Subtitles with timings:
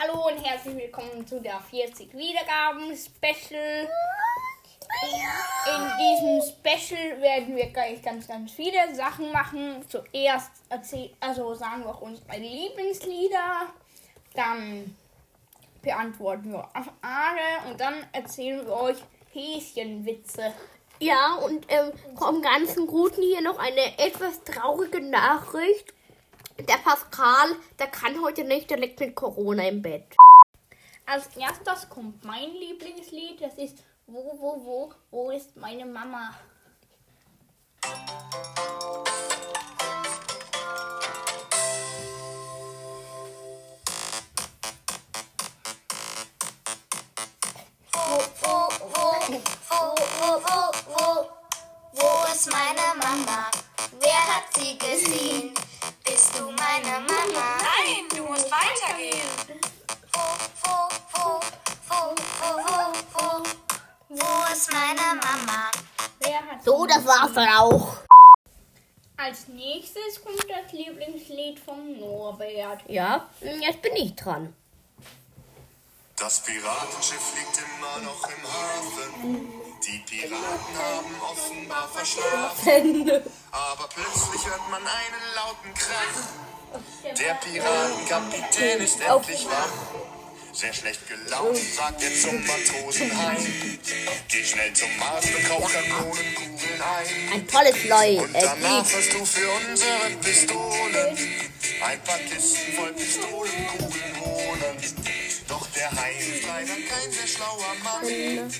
[0.00, 3.88] Hallo und herzlich willkommen zu der 40 Wiedergaben Special.
[5.66, 9.84] In diesem Special werden wir gleich ganz, ganz viele Sachen machen.
[9.88, 10.52] Zuerst
[11.18, 13.66] also sagen wir auch unsere Lieblingslieder,
[14.34, 14.96] dann
[15.82, 16.68] beantworten wir
[17.00, 18.98] Frage und dann erzählen wir euch
[19.32, 20.54] Häschenwitze.
[21.00, 25.92] Ja, und ähm, vom ganzen Guten hier noch eine etwas traurige Nachricht.
[26.60, 30.16] Der Pascal, der kann heute nicht, der liegt mit Corona im Bett.
[31.06, 33.78] Als erstes kommt mein Lieblingslied, das ist
[34.10, 36.34] Wo, wo, wo, wo ist meine Mama?
[47.92, 48.00] Wo,
[48.40, 49.06] wo, wo,
[49.68, 51.28] wo, wo, wo, wo,
[51.92, 53.50] wo ist meine Mama?
[54.00, 55.54] Wer hat sie gesehen?
[56.04, 57.58] Bist du meine Mama?
[57.58, 59.60] Nein, du musst weitergehen.
[60.12, 60.20] Wo,
[60.62, 61.40] wo, wo,
[61.88, 63.42] wo, wo, wo, wo,
[64.08, 65.70] wo ist meine Mama?
[66.20, 67.98] Wer hat So, das war's dann auch.
[69.16, 72.82] Als nächstes kommt das Lieblingslied von Norbert.
[72.88, 74.54] Ja, jetzt bin ich dran.
[76.16, 79.67] Das Piratenschiff liegt immer noch im Hafen.
[79.88, 83.10] Die Piraten haben offenbar verschlafen.
[83.50, 87.14] Aber plötzlich hört man einen lauten Krach.
[87.18, 89.72] Der Piratenkapitän ist endlich wach.
[90.52, 93.46] Sehr schlecht gelaunt, sagt er zum Matrosenheim.
[94.28, 97.32] Geh schnell zum Mars und kauf Kanonenkugeln ein.
[97.32, 101.18] Ein tolles Leu Und äh, danach hast du für unsere Pistolen
[101.82, 104.76] ein paar Kisten voll Pistolenkugeln holen.
[105.48, 108.52] Doch der Hai ist leider kein sehr schlauer Mann.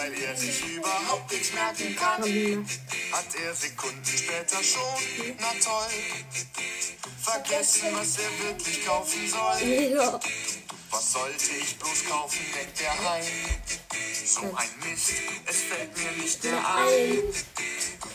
[0.00, 2.22] Weil er sich überhaupt nichts merken kann,
[3.12, 5.92] hat er Sekunden später schon, na toll,
[7.18, 10.20] vergessen, was er wirklich kaufen soll.
[10.90, 13.22] Was sollte ich bloß kaufen, denkt der Hai.
[14.24, 15.12] So ein Mist,
[15.44, 17.18] es fällt mir nicht mehr ein.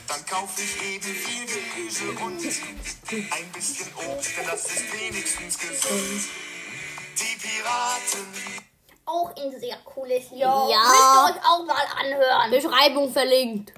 [0.07, 6.23] Dann kaufe ich eben viel Gemüse und ein bisschen Obst, denn das ist wenigstens gesund.
[7.19, 8.25] Die Piraten,
[9.07, 10.39] Auch ein sehr cooles Lied.
[10.39, 10.55] Ja.
[10.57, 12.49] Müsst ihr euch auch mal anhören.
[12.49, 13.73] Beschreibung verlinkt.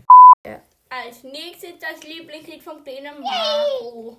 [0.89, 4.17] Als nächstes das Lieblingslied von kleinen Marco.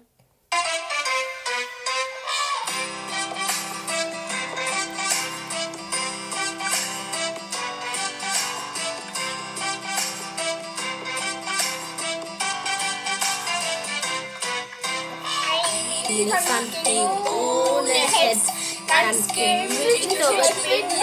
[16.11, 16.99] Elefanten
[17.29, 18.58] ohne Hetz.
[18.89, 20.97] Ganz gemütlich verschwinden.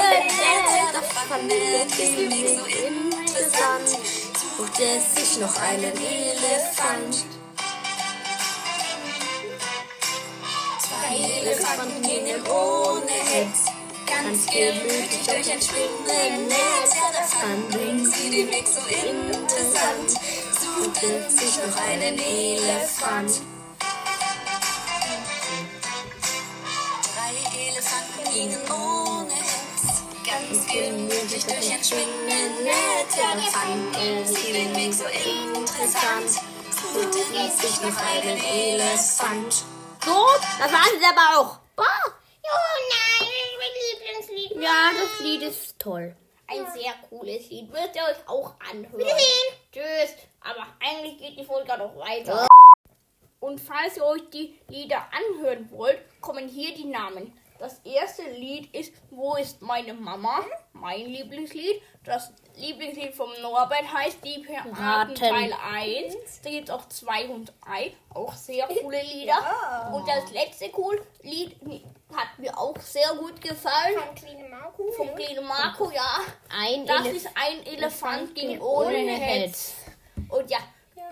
[0.93, 4.15] Das fand ich nicht so interessant.
[4.77, 7.23] Es sich noch einen Elefant.
[10.81, 13.65] Zwei Elefanten gingen ohne Hetz.
[14.05, 16.93] Ganz gemütlich durch ein Spinnennetz.
[17.29, 20.19] Fanden sie den Weg so interessant.
[20.59, 23.41] Suchte sich noch einen Elefant.
[28.35, 30.03] Gingen ohne Hetz.
[30.27, 33.15] Ganz gemütlich durch ein Spinnennetz.
[33.15, 36.41] Ja, da fanden sie den Weg so interessant.
[36.93, 37.17] Suchte
[37.57, 39.53] sich noch einen Elefant.
[40.03, 40.25] So,
[40.59, 41.59] das war es aber auch.
[41.77, 42.11] Ah,
[42.47, 42.77] Oh
[43.21, 43.71] nein, mein
[44.27, 44.61] Lieblingslied.
[44.61, 46.13] ja, das Lied ist toll.
[46.47, 47.71] Ein sehr cooles Lied.
[47.71, 49.07] Müsst ihr euch auch anhören.
[49.71, 50.13] Tschüss.
[50.41, 52.47] Aber eigentlich geht die Folge noch weiter.
[53.39, 57.33] Und falls ihr euch die Lieder anhören wollt, kommen hier die Namen.
[57.57, 60.43] Das erste Lied ist Wo ist meine Mama?
[60.73, 61.81] Mein Lieblingslied.
[62.03, 65.15] Das Lieblingslied vom Norbert heißt Die Piraten Raten.
[65.15, 66.41] Teil 1.
[66.43, 67.93] Da gibt es auch 2 und 3.
[68.13, 69.91] Auch sehr coole Lieder.
[69.93, 71.55] Und das letzte cool Lied
[72.13, 73.99] hat mir auch sehr gut gefallen.
[73.99, 74.91] Von Kleine Marco.
[74.91, 76.19] Vom kleinen Marco, ja.
[76.49, 79.75] Ein Das Elef ist ein Elefant ging ohne Hetz.
[80.29, 80.59] Und ja,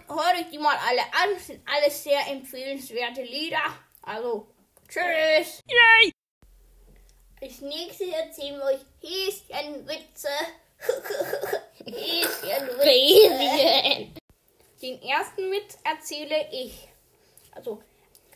[0.08, 1.40] hört euch die mal alle an.
[1.40, 3.64] Sind alles sehr empfehlenswerte Lieder.
[4.02, 4.48] Also,
[4.90, 5.64] tschüss.
[5.68, 6.14] Yay!
[7.44, 10.30] Als nächstes erzählen wir euch Häschenwitze.
[11.86, 12.88] Häschenwitze.
[14.82, 16.88] Den ersten Witz erzähle ich.
[17.52, 17.84] Also,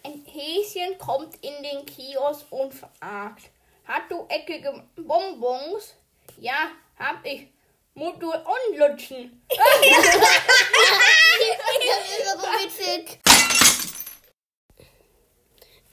[0.04, 3.44] ein Häschen kommt in den Kiosk und fragt,
[3.86, 5.96] hat du eckige Bonbons?
[6.38, 7.48] Ja, hab ich.
[7.94, 9.42] Musst du unlutschen?
[11.88, 13.20] Das ist aber witzig.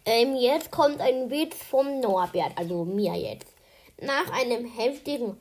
[0.07, 3.47] Ähm, jetzt kommt ein Witz vom Norbert, also mir jetzt.
[4.03, 5.41] Nach einem heftigen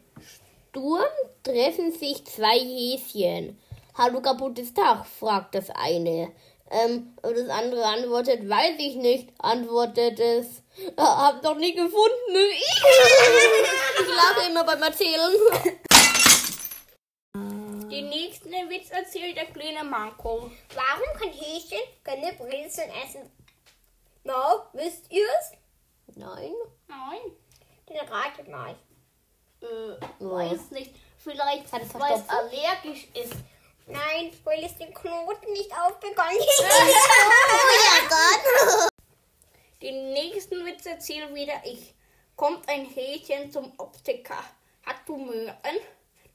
[0.70, 1.04] Sturm
[1.44, 3.60] treffen sich zwei Häschen.
[3.98, 6.32] Hallo kaputtes Dach, fragt das eine.
[6.72, 10.64] Ähm, und das andere antwortet, weiß ich nicht, antwortet es.
[10.96, 12.02] Äh, hab doch nie gefunden.
[14.00, 15.32] Ich lache immer beim Erzählen.
[17.90, 20.50] Den nächsten Witz erzählt der kleine Marco.
[20.74, 23.43] Warum kann Häschen keine Brezeln essen?
[24.24, 25.52] No, wisst ihr's?
[26.16, 26.54] Nein.
[26.88, 27.20] Nein.
[27.88, 28.76] Dann ratet mal.
[29.62, 30.96] Äh, weiß nicht.
[31.18, 33.34] Vielleicht, Hat es weil es allergisch ist.
[33.86, 36.38] Nein, weil es den Knoten nicht aufbekommen.
[39.82, 41.94] Den nächsten Witz erzähle wieder ich.
[42.38, 44.42] Kommt ein Häschen zum Optiker.
[44.86, 45.58] Hat du Möhren?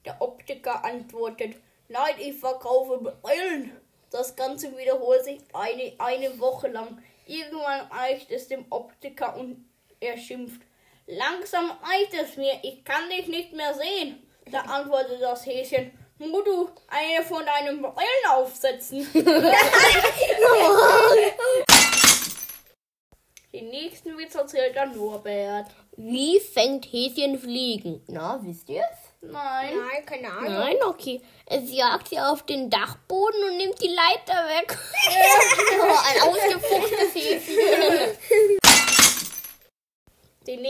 [0.04, 1.56] Der Optiker antwortet,
[1.88, 3.80] nein, ich verkaufe Brillen.
[4.10, 7.02] Das Ganze wiederholt sich eine, eine Woche lang.
[7.28, 9.68] Irgendwann reicht es dem Optiker und
[10.00, 10.62] er schimpft.
[11.06, 14.26] Langsam reicht es mir, ich kann dich nicht mehr sehen.
[14.50, 19.06] Da antwortet das Häschen, Mu du eine von deinen Brillen aufsetzen.
[23.52, 25.66] Den nächsten Witz erzählt der Norbert.
[25.96, 28.02] Wie fängt Häschen Fliegen?
[28.08, 28.84] Na, wisst ihr's?
[29.20, 29.76] Nein.
[29.76, 30.52] Nein, keine Ahnung.
[30.52, 31.20] Nein, okay.
[31.46, 34.76] Es jagt sie auf den Dachboden und nimmt die Leiter weg.
[35.80, 37.56] oh, ein ausgefuchstes Häschen.
[40.46, 40.62] Den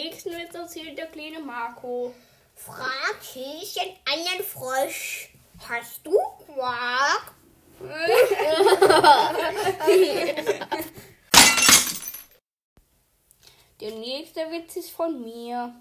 [0.68, 2.12] erzählt der kleine Marco.
[2.54, 5.30] Fragt Häschen einen Frosch.
[5.66, 6.12] Hast du
[6.44, 7.34] Quark?
[13.80, 15.74] Der nächste Witz ist von mir.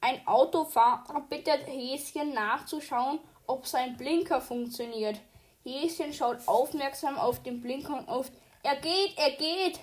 [0.00, 3.18] Ein Autofahrer bittet Häschen nachzuschauen,
[3.48, 5.18] ob sein Blinker funktioniert.
[5.64, 8.30] Häschen schaut aufmerksam auf den Blinker und auf.
[8.62, 9.80] Er geht, er geht.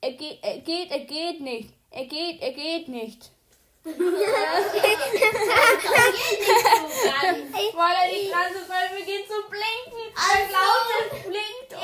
[0.00, 1.74] Er geht, er geht, er geht nicht.
[1.90, 3.33] Er geht, er geht nicht.
[3.84, 3.92] Weil
[7.96, 10.04] er die ganze Zeit beginnt zu blinken.
[10.48, 11.70] Glaubt, es blinkt.
[11.74, 11.82] Und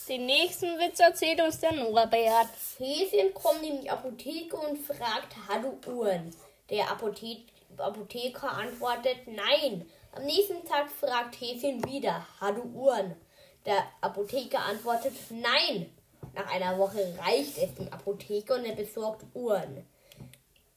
[0.08, 2.48] Den nächsten Witz erzählt uns der Norbert.
[2.78, 6.34] Häschen kommt in die Apotheke und fragt, hat du Uhren?
[6.68, 7.38] Der Apothe
[7.76, 9.88] Apotheker antwortet, nein.
[10.12, 13.16] Am nächsten Tag fragt Häschen wieder, hat du Uhren?
[13.64, 15.92] Der Apotheker antwortet, nein.
[16.34, 19.86] Nach einer Woche reicht es dem Apotheker und er besorgt Uhren.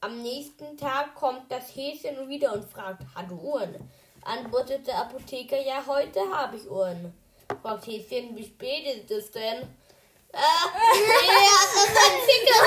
[0.01, 3.89] Am nächsten Tag kommt das Häschen wieder und fragt, hat du Uhren?
[4.23, 7.13] Antwortet der Apotheker, ja, heute habe ich Uhren.
[7.61, 9.67] Fragt Häschen, wie spät ist es denn?
[10.35, 12.59] Äh, ja, das ist ein Ficker.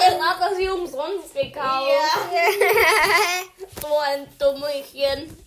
[0.10, 1.88] Er hat das hier umsonst gekauft.
[3.80, 5.46] So ein Dummerchen.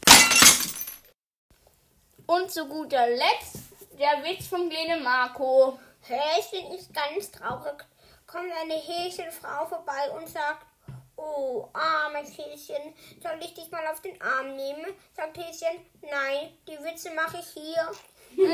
[2.26, 3.67] Und zu guter Letzt
[4.00, 5.78] der Witz vom kleinen Marco.
[6.02, 7.84] Häschen ist ganz traurig.
[8.26, 10.66] Kommt eine Häschenfrau vorbei und sagt,
[11.20, 14.86] Oh, armes Häschen, soll ich dich mal auf den Arm nehmen?
[15.16, 17.92] Sagt Häschen, nein, die Witze mache ich hier.
[18.38, 18.48] ich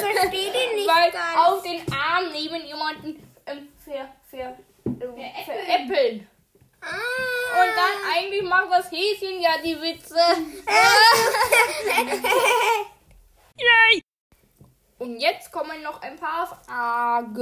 [0.00, 1.36] verstehe den nicht Weil ganz.
[1.36, 6.28] auf den Arm neben jemanden ähm, ver, ver, ähm, veräppeln.
[6.80, 7.60] Ah.
[7.60, 10.14] Und dann eigentlich macht das Häschen ja die Witze.
[14.98, 17.32] Und jetzt kommen noch ein paar Fragen.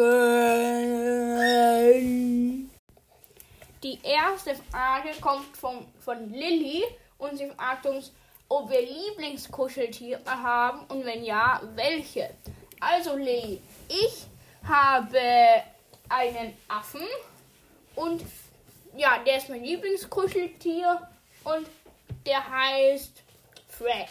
[3.83, 6.85] Die erste Frage kommt von, von Lilly
[7.19, 8.13] und sie fragt uns,
[8.49, 12.31] ob wir Lieblingskuscheltiere haben und wenn ja, welche.
[12.79, 14.27] Also Lilly, ich
[14.69, 15.19] habe
[16.09, 17.07] einen Affen
[17.95, 18.23] und
[18.97, 21.09] ja, der ist mein Lieblingskuscheltier
[21.45, 21.67] und
[22.27, 23.23] der heißt
[23.69, 24.09] Fred.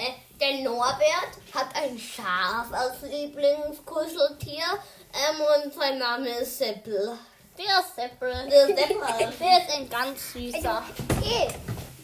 [0.00, 4.64] Äh, der Norbert hat ein Schaf als Lieblingskuscheltier
[5.12, 7.18] ähm, und sein Name ist Seppel.
[7.58, 8.48] Der Seppel.
[8.48, 8.96] Der Seppel.
[9.38, 10.82] Der ist ein ganz süßer.
[11.18, 11.48] Okay.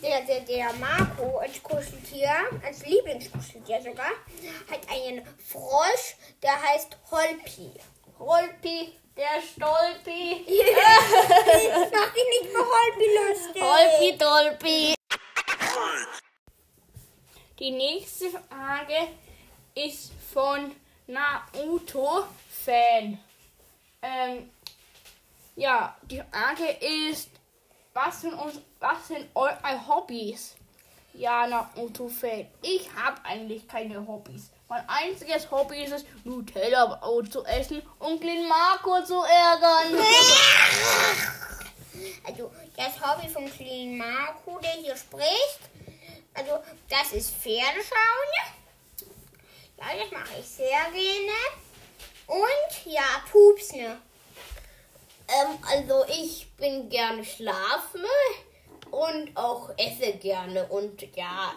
[0.02, 2.30] Der, der, der Marco als Kuscheltier,
[2.62, 4.10] als Lieblingskuscheltier sogar,
[4.70, 7.72] hat einen Frosch, der heißt Holpi.
[8.18, 10.44] Holpi, der Stolpi.
[11.92, 13.62] Mach dich nicht für Holpi lustig.
[13.62, 14.96] Holpi Dolpi.
[17.58, 19.08] Die nächste Frage
[19.74, 22.28] ist von Naruto-Fan.
[24.02, 24.50] Ähm,
[25.56, 26.68] ja, die Frage
[27.08, 27.30] ist,
[27.94, 30.54] was sind, uns, was sind eure Hobbys?
[31.14, 32.46] Ja, Naruto-Fan.
[32.60, 34.50] Ich habe eigentlich keine Hobbys.
[34.68, 39.94] Mein einziges Hobby ist es, Nutella-Brot zu essen und Klein Marco zu ärgern.
[42.26, 45.60] Also das Hobby vom kleinen Marco, der hier spricht,
[46.36, 48.32] also das ist Pferdeschauen.
[49.78, 51.32] Ja, das mache ich sehr gerne.
[52.26, 54.00] Und ja, Pupsen.
[55.28, 58.04] Ähm, also ich bin gerne schlafen
[58.90, 60.66] und auch esse gerne.
[60.66, 61.52] Und ja,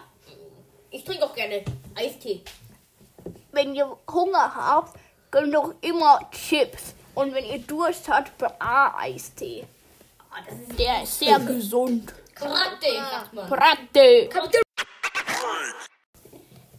[0.90, 2.42] ich trinke auch gerne Eistee.
[3.52, 4.98] Wenn ihr Hunger habt,
[5.30, 6.94] gönnt doch immer Chips.
[7.14, 9.66] Und wenn ihr Durst habt, Bra-Eistee.
[10.30, 12.14] Ah, das ist Der ist sehr gesund.
[12.34, 13.48] Bratte, sagt man.
[13.48, 14.28] Bratte.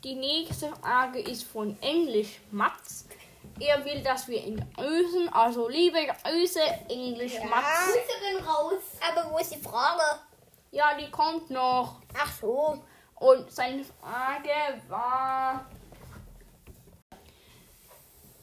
[0.03, 3.05] Die nächste Frage ist von Englisch Mats.
[3.59, 5.29] Er will, dass wir ihn grüßen.
[5.31, 7.85] Also liebe Grüße, Englisch Mats.
[7.85, 8.81] Grüße gehen raus.
[9.07, 10.01] Aber wo ist die Frage?
[10.71, 12.01] Ja, die kommt noch.
[12.17, 12.81] Ach so.
[13.19, 15.65] Und seine Frage war,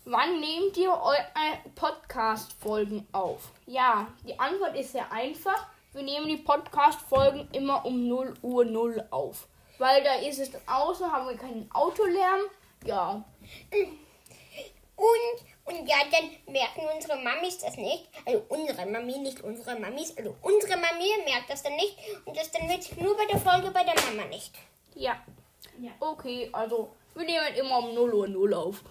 [0.04, 1.26] wann nehmt ihr eure
[1.74, 3.50] Podcast-Folgen auf?
[3.66, 5.66] Ja, die Antwort ist sehr einfach.
[5.92, 9.48] Wir nehmen die Podcast-Folgen immer um 0 Uhr 0 auf.
[9.78, 12.40] Weil da ist es außen, haben wir keinen Autolärm.
[12.84, 13.24] Ja,
[14.96, 18.08] Und, und ja, dann merken unsere Mamis das nicht.
[18.26, 20.16] Also unsere Mami, nicht unsere Mamis.
[20.16, 21.96] Also unsere Mami merkt das dann nicht.
[22.24, 24.52] Und das dann wird nur bei der Folge bei der Mama nicht.
[25.80, 25.90] ja.
[26.00, 28.82] Okay, also wir nehmen immer um 0 Uhr 0 auf.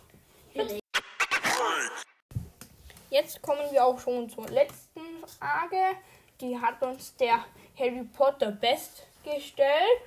[3.09, 5.01] Jetzt kommen wir auch schon zur letzten
[5.39, 5.97] Frage.
[6.39, 7.43] Die hat uns der
[7.77, 10.01] Harry Potter Best gestellt.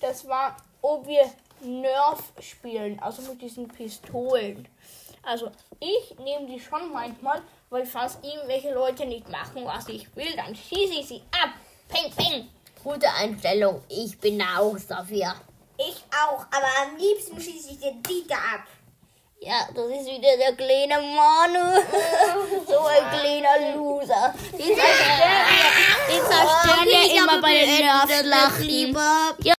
[0.00, 4.68] Das war, ob wir Nerf spielen, also mit diesen Pistolen.
[5.22, 10.36] Also ich nehme die schon manchmal, weil falls irgendwelche Leute nicht machen, was ich will,
[10.36, 11.50] dann schieße ich sie ab.
[11.88, 12.48] Peng, peng.
[12.82, 13.82] Gute Einstellung.
[13.88, 15.34] Ich bin da auch dafür.
[15.78, 18.66] Ich auch, aber am liebsten schieße ich den Dieter ab.
[19.40, 21.80] Ja, das ist wieder der kleine Manu.
[22.66, 24.34] so ein kleiner Loser.
[24.52, 28.96] Den zerstören zerstören wir immer bei den Nerfschlachten.
[29.42, 29.53] Ja.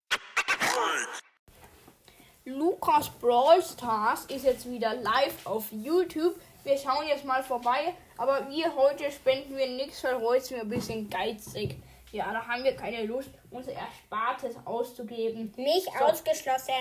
[2.45, 6.39] Lukas Brawl Stars ist jetzt wieder live auf YouTube.
[6.63, 7.95] Wir schauen jetzt mal vorbei.
[8.17, 11.75] Aber wir heute spenden wir nichts, weil heute sind wir ein bisschen geizig.
[12.11, 15.51] Ja, da haben wir keine Lust, unser Erspartes auszugeben.
[15.57, 16.73] Mich ausgeschlossen.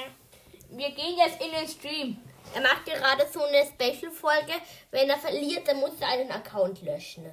[0.68, 2.18] Wir gehen jetzt in den Stream.
[2.54, 4.52] Er macht gerade so eine Special-Folge.
[4.90, 7.24] Wenn er verliert, dann muss er einen Account löschen.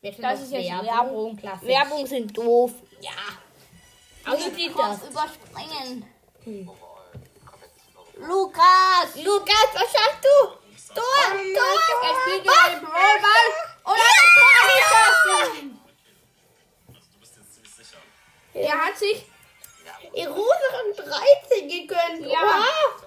[0.00, 1.36] Jetzt Das ist jetzt Werbung.
[1.36, 1.68] Klassisch.
[1.68, 2.72] Werbung sind doof.
[3.02, 3.10] Ja.
[4.28, 5.00] Außer die das.
[5.00, 6.04] das überspringen.
[8.16, 9.14] Lukas!
[9.22, 10.58] Lukas, was schaffst du?
[10.94, 11.76] Tor, Tor.
[12.02, 13.48] Er spielt hier einen Brawlball
[13.84, 15.80] und hat ein Tor geschossen.
[18.54, 19.24] Er hat sich,
[20.26, 20.58] Rose
[20.96, 22.26] 13 gegönnt.
[22.26, 22.40] Ja.
[22.42, 22.98] Oha.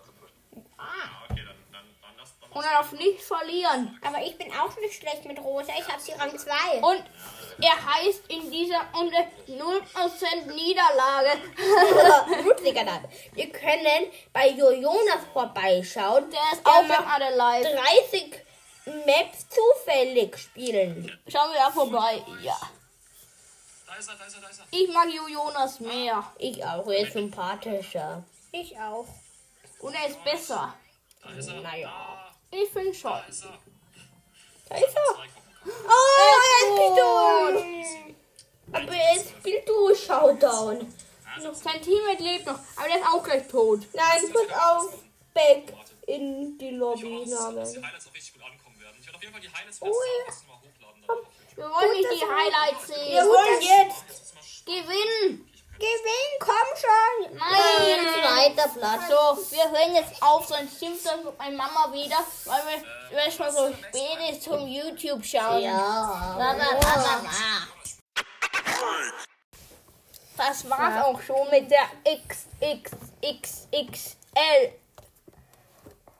[2.53, 3.99] und er darf nicht verlieren.
[4.01, 5.71] Aber ich bin auch nicht schlecht mit Rosa.
[5.77, 6.53] Ich habe sie Rang 2.
[6.81, 7.03] Und
[7.61, 11.41] er heißt in dieser Runde 0% Niederlage.
[12.43, 13.09] Mutiger Name.
[13.33, 16.29] Wir können bei Jojonas vorbeischauen.
[16.29, 17.67] Der ist Auch auch gerade live.
[18.11, 18.35] 30
[19.05, 21.19] Maps zufällig spielen.
[21.27, 22.23] Schauen wir da vorbei.
[22.41, 22.57] Ja.
[23.87, 24.65] Da ist er, da ist er, da ist er.
[24.71, 26.23] Ich mag Jonas mehr.
[26.39, 28.23] Ich auch, er ist sympathischer.
[28.51, 29.07] Ich auch.
[29.79, 30.73] Und er ist besser.
[31.23, 31.61] Da ist er.
[31.61, 32.33] Naja.
[32.51, 33.11] Ich finde schon.
[33.11, 33.59] Da ist er.
[34.69, 35.40] Da ist er.
[35.65, 38.15] Oh, er spielt durch.
[38.73, 40.93] Aber er spielt Showdown.
[41.53, 43.79] Sein Teammate lebt noch, aber der ist auch gleich tot.
[43.93, 44.93] Nein, pass auf.
[45.33, 45.73] Back
[46.07, 47.25] in die Ich Lobby.
[47.25, 47.81] hoffe auch, dass die.
[47.83, 48.97] Highlights auch richtig gut ankommen werden.
[48.99, 50.33] Ich werde auf jeden Fall die Highlights Oh, ja.
[50.47, 51.25] mal hochladen.
[51.55, 53.27] Wir wollen nicht die Highlights Wir sehen.
[53.27, 54.65] wollen jetzt.
[54.65, 55.50] Gewinnen!
[55.81, 57.37] Gewinn, komm schon.
[57.37, 57.99] Nein!
[58.21, 59.01] Zweiter Platz.
[59.09, 62.61] So, wir hören jetzt auf, sonst schimpft dann meine Mama wieder, weil
[63.15, 65.61] wir, schon so spät ist zum YouTube schauen.
[65.63, 66.37] Ja.
[70.37, 74.01] Das war's auch schon mit der XXXXL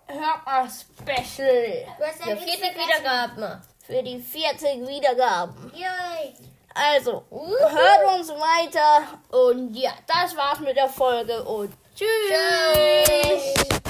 [0.08, 3.62] Hörmer Special Du hast ja Der vierte Wiedergaben.
[3.86, 5.72] für die 40 Wiedergaben.
[5.74, 6.36] Yay.
[6.74, 12.08] Also, hört uns weiter und ja, das war's mit der Folge und tschüss.
[13.06, 13.81] Tschüss.